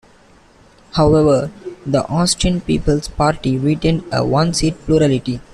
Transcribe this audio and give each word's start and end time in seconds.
However, 0.93 1.51
the 1.85 2.03
Austrian 2.07 2.61
People's 2.61 3.07
Party 3.07 3.55
retained 3.59 4.03
a 4.11 4.25
one-seat 4.25 4.83
plurality. 4.87 5.41